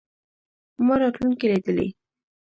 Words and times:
ما 0.85 0.95
راتلونکې 1.01 1.45
لیدلې. 1.51 1.87